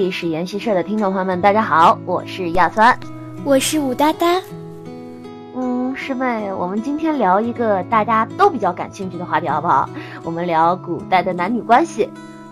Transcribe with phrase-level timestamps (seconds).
[0.00, 2.98] 里是研习社的听众朋友们，大家好，我是亚酸，
[3.44, 4.40] 我是武哒哒。
[5.54, 9.86] 嗯，师妹，我们今天聊一个大家都比较感兴趣的话题，好不好？
[10.22, 12.08] 我们聊古代的男女关系。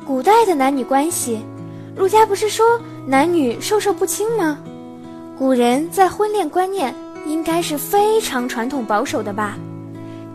[0.06, 1.40] 古代的男女关系，
[1.96, 4.58] 儒家不是说男女授受不亲吗？
[5.38, 9.56] 古人在婚恋观念应该是非常传统保守的吧？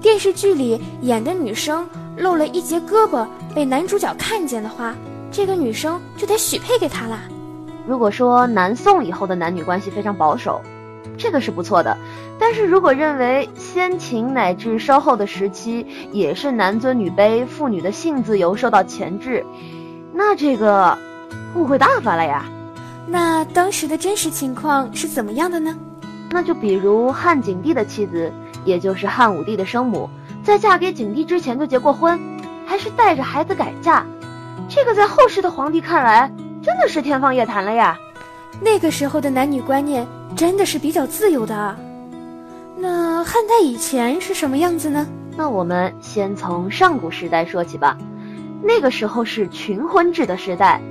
[0.02, 4.96] 电视剧里演的女生露了一截胳膊被男主角看见的话，
[5.34, 7.22] 这个女生就得许配给他啦。
[7.88, 10.62] 如果说南宋以后的男女关系非常保守，
[11.18, 11.98] 这个是不错的。
[12.40, 19.44] 但是如果认为先秦乃至稍后的时期也是男尊女卑、妇女的性自由受到钳制，
[20.14, 20.96] 那这个
[21.56, 22.46] 误会大发了呀。
[23.08, 25.76] 那当时的真实情况是怎么样的呢？
[26.30, 28.32] 那就比如汉景帝的妻子，
[28.66, 30.08] 也就是汉武帝的生母，
[30.44, 32.20] 在嫁给景帝之前就结过婚，
[32.68, 34.06] 还是带着孩子改嫁。
[34.76, 36.28] 这个在后世的皇帝看来，
[36.64, 37.96] 真的是天方夜谭了呀。
[38.60, 40.04] 那个时候的男女观念
[40.36, 41.78] 真的是比较自由的啊。
[42.76, 45.06] 那汉代以前是什么样子呢？
[45.38, 47.96] 那我们先从上古时代说起吧。
[48.64, 50.82] 那个时候是群婚制的时代。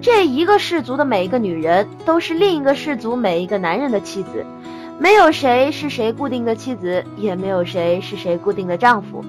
[0.00, 4.46] 这一个氏族的每一个女人都是另一个氏族每一个男人的妻子，
[4.96, 9.24] 没有谁是谁固定的妻子，也没有谁是谁固定的丈夫。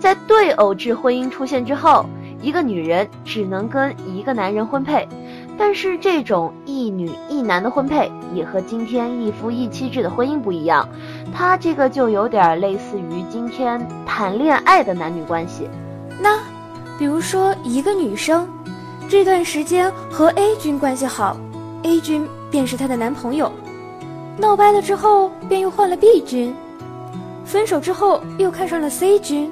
[0.00, 2.04] 在对偶制婚姻出现之后，
[2.40, 5.08] 一个女人只能跟一个男人婚配，
[5.56, 10.88] 但是这种一女一男的婚配也和今天一夫一妻制的婚姻不一样，
[11.34, 15.68] 它这个就有点类似于今天谈恋爱的男女关系。
[16.20, 16.38] 那，
[16.98, 18.48] 比如说一个女生。
[19.08, 21.36] 这段时间和 A 君关系好
[21.84, 23.52] ，A 君便是她的男朋友。
[24.36, 26.52] 闹掰了之后，便又换了 B 君。
[27.44, 29.48] 分手之后又看上了 C 君，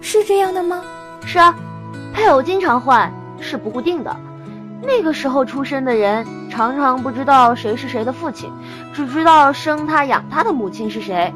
[0.00, 0.82] 是这样的吗？
[1.24, 1.54] 是啊，
[2.12, 4.16] 配偶经常换，是不固定的。
[4.82, 8.50] 那个时候出生的人常常不知道谁是谁的父亲，
[8.94, 11.32] 只知道生他养他的母亲是谁。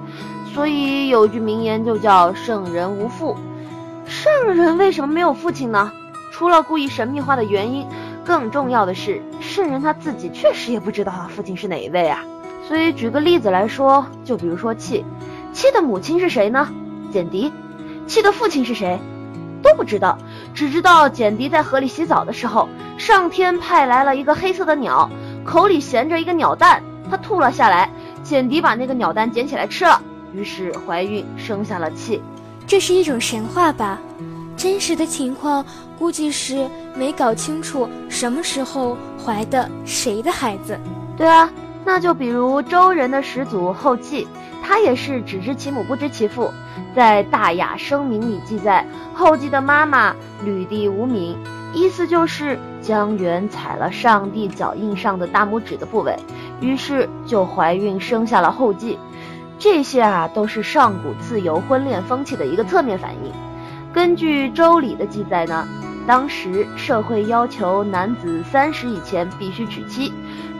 [0.52, 3.36] 所以有句名言就叫“圣人无父”。
[4.06, 5.90] 圣人为什么没有父亲呢？
[6.30, 7.86] 除了故意神秘化的原因，
[8.24, 12.20] 更重要的是，圣人他自己确实也不知道父亲是哪一位啊。
[12.66, 15.04] 所以举个例子来说，就比如说气，
[15.52, 16.68] 气的母亲是谁呢？
[17.12, 17.52] 简狄。
[18.06, 18.98] 气的父亲是谁？
[19.62, 20.18] 都不知道，
[20.54, 25.10] 只知道简迪在河里洗澡的时候，上天派来了一个黑色的鸟，
[25.44, 27.90] 口里衔着一个鸟蛋，他吐了下来，
[28.22, 30.00] 简迪把那个鸟蛋捡起来吃了，
[30.32, 32.22] 于是怀孕生下了气。
[32.66, 33.98] 这是一种神话吧？
[34.56, 35.66] 真实的情况
[35.98, 40.78] 估计是没搞清楚什么时候怀的谁的孩子。
[41.16, 41.50] 对啊，
[41.84, 44.26] 那就比如周人的始祖后稷，
[44.62, 46.52] 他也是只知其母不知其父。
[46.94, 51.36] 在《大雅·生民》里记载，后稷的妈妈履地无名，
[51.72, 56.16] 意思就是江源踩了上帝脚印上的大拇指的部位，
[56.60, 58.98] 于是就怀孕生下了后稷。
[59.58, 63.32] 这些啊，都是上古自由婚恋风气的一个侧面反应。
[63.92, 65.66] 根据《周礼》的记载呢，
[66.06, 70.12] 当时社会要求男子三十以前必须娶妻，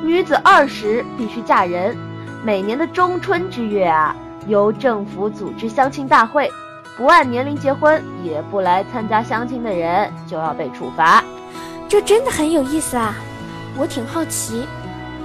[0.02, 1.96] 女子二十必须嫁人。
[2.42, 4.16] 每年的中春之月啊，
[4.46, 6.50] 由政府组织相亲大会，
[6.96, 11.22] 不按年龄结婚也不来参加相亲的人就要被处罚。
[11.88, 13.14] 这真的很有意思啊！
[13.76, 14.66] 我挺好奇，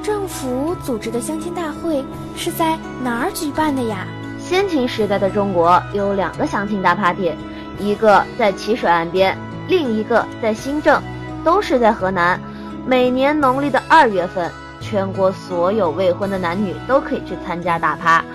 [0.03, 2.03] 政府组织的相亲大会
[2.35, 4.05] 是在哪儿举办的呀？
[4.37, 7.31] 先秦时代的中国有两个相亲大 party。
[7.79, 9.37] 一个在淇水岸边，
[9.69, 10.99] 另一个在新郑，
[11.45, 12.39] 都是在河南。
[12.87, 18.25] 每年农历的二月份，全国所有未婚的男女都可以去参加大趴。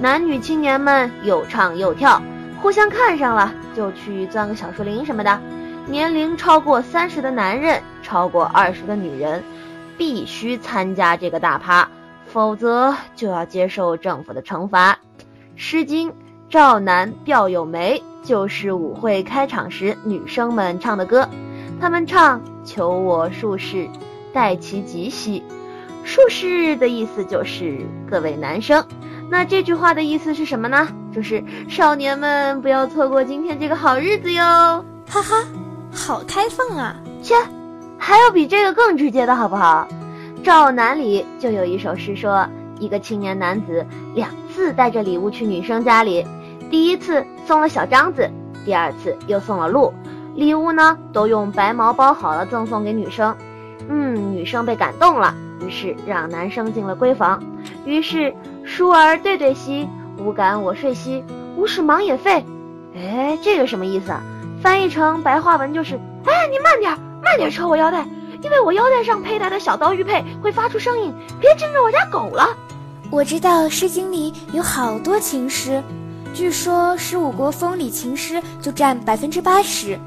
[0.00, 2.22] 男女青年们又唱又跳，
[2.62, 5.38] 互相看上了就去钻个小树林什么的。
[5.86, 9.44] 年龄超过三十的男人，超过二十的女人，
[9.98, 11.86] 必须参加这个大趴，
[12.26, 14.92] 否则就要接受政府的惩罚。
[15.54, 16.10] 《诗经·
[16.48, 17.98] 赵南·钓有梅》。
[18.22, 21.28] 就是舞会开场时女生们唱的歌，
[21.80, 23.88] 她们唱“求我术士，
[24.32, 25.42] 待其吉兮”。
[26.04, 28.84] 术士的意思就是各位男生。
[29.30, 30.88] 那这句话的意思是什么呢？
[31.14, 34.42] 就是少年们不要错过今天这个好日子哟！
[35.06, 35.44] 哈哈，
[35.92, 36.96] 好开放啊！
[37.22, 37.34] 切，
[37.98, 39.86] 还有比这个更直接的好不好？
[40.42, 42.48] 《赵南》里就有一首诗说，
[42.78, 43.84] 一个青年男子
[44.14, 46.24] 两次带着礼物去女生家里。
[46.70, 48.30] 第一次送了小章子，
[48.64, 49.92] 第二次又送了鹿，
[50.34, 53.34] 礼物呢都用白毛包好了赠送给女生。
[53.88, 55.34] 嗯，女生被感动了，
[55.66, 57.42] 于是让男生进了闺房。
[57.86, 58.34] 于是
[58.64, 59.88] 淑儿对对兮，
[60.18, 61.24] 无感我睡兮，
[61.56, 62.44] 无事忙也废。
[62.94, 64.22] 哎，这个什么意思啊？
[64.60, 65.94] 翻译成白话文就是：
[66.26, 66.90] 哎，你慢点，
[67.22, 68.06] 慢点扯我腰带，
[68.42, 72.46] 因为我腰带上佩戴的小刀玉佩会发出声音，别惊着我家狗了。
[73.10, 75.82] 我知道《诗经》里有好多情诗，
[76.38, 79.98] 据说十五国风里情诗就占百分之八十。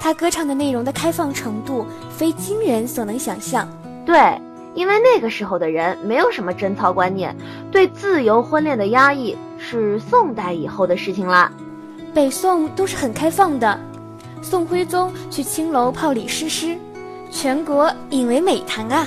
[0.00, 3.68] 他歌唱的内容的开放程度，非今人所能想象。
[4.04, 4.36] 对，
[4.74, 7.32] 因为那个时候的人没有什么贞操观念，
[7.70, 11.52] 对自由婚恋的压抑是宋代以后的事情啦。
[12.12, 13.78] 北宋都是很开放的。
[14.42, 16.76] 宋徽宗去青楼泡李师师，
[17.30, 19.06] 全国引为美谈啊。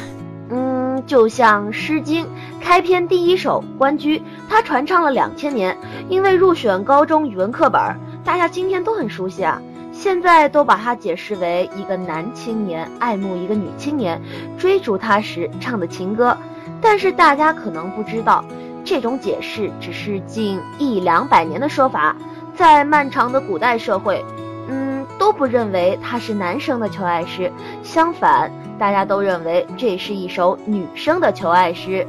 [1.06, 2.25] 就像《诗经》
[2.62, 4.19] 开篇第一首《关雎》，
[4.50, 5.78] 它传唱了两千年，
[6.10, 7.81] 因为入选高中语文课本，
[8.24, 9.62] 大家今天都很熟悉啊。
[9.92, 14.19] 现在都把它解释为一个男青年爱慕一个女青年，
[14.57, 16.36] 追逐她时唱的情歌。
[16.81, 18.44] 但是大家可能不知道，
[18.84, 22.16] 这种解释只是近一两百年的说法，
[22.56, 24.24] 在漫长的古代社会。
[24.68, 27.51] 嗯都不认为它是男生的求爱诗，
[27.84, 32.07] 相反，大家都认为这是一首女生的求爱诗。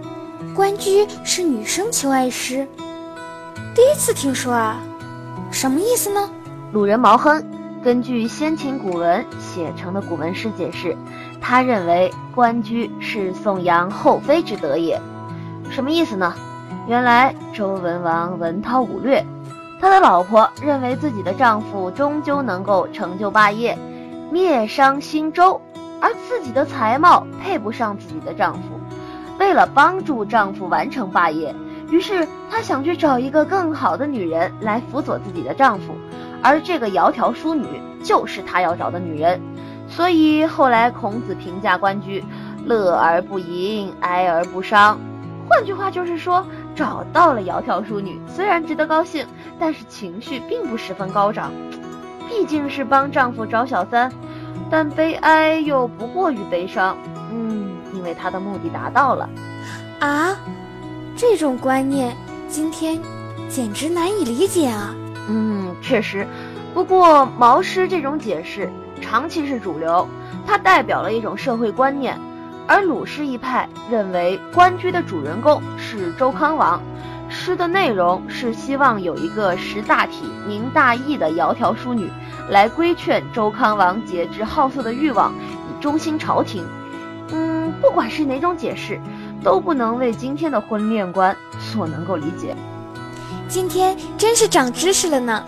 [0.55, 2.67] 关雎是女生求爱诗，
[3.75, 4.79] 第一次听说啊，
[5.51, 6.31] 什么意思呢？
[6.73, 7.43] 鲁人毛亨
[7.83, 10.97] 根据先秦古文写成的古文诗解释，
[11.41, 15.01] 他认为关雎是颂扬后妃之德也。
[15.71, 16.35] 什么意思呢？
[16.87, 19.25] 原来周文王文韬武略。
[19.81, 23.77] 他的老婆认为自己的丈夫终究能够成就霸业，
[24.31, 25.61] 灭商兴周，
[26.05, 28.79] 而自己的才貌配不上自己的丈夫。
[29.39, 31.55] 为了帮助丈夫完成霸业，
[31.91, 35.97] 于是她想去找一个更好的女人来辅佐自己的丈夫，
[36.43, 37.65] 而这个窈窕淑女
[38.03, 39.41] 就是她要找的女人。
[39.89, 42.23] 所以后来孔子评价关雎：
[42.67, 44.99] 乐而不淫，哀而不伤。
[45.49, 46.45] 换句话就是说。
[46.77, 49.25] 找到了窈窕淑女，虽然值得高兴，
[49.61, 51.53] 但是情绪并不十分高涨。
[52.29, 54.11] 毕竟是帮丈夫找小三，
[54.77, 56.99] 但悲哀又不过于悲伤。
[57.31, 59.31] 嗯，因为他的目的达到了。
[60.01, 60.37] 啊，
[61.17, 62.13] 这种观念
[62.49, 63.01] 今天
[63.49, 64.93] 简直难以理解啊。
[65.29, 66.27] 嗯，确实。
[66.75, 68.69] 不过毛诗这种解释
[69.01, 70.09] 长期是主流，
[70.45, 72.19] 它代表了一种社会观念。
[72.67, 76.83] 而鲁氏一派认为，关雎的主人公是周康王，
[77.45, 82.11] 诗的内容是希望有一个识大体、明大义的窈窕淑女，
[82.49, 86.65] 来规劝周康王节制好色的欲望，以忠心朝廷。
[87.33, 88.99] 嗯，不管是哪种解释，
[89.43, 92.57] 都不能为今天的婚恋观所能够理解。
[93.47, 95.45] 今天真是长知识了呢，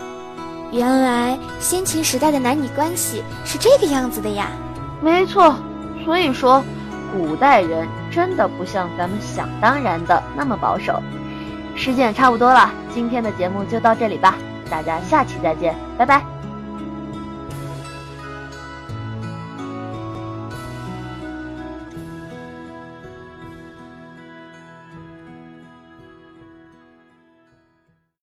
[0.71, 4.51] 原来先秦时代的男女关系是这个样子的呀。
[5.01, 5.55] 没错，
[6.05, 6.63] 所以说。
[7.13, 11.01] 古代人真的不像咱们想当然的那么保守。
[11.77, 14.35] 时间也差不多了，今天的节目就到这里吧，
[14.69, 16.36] 大家下期再见，拜拜。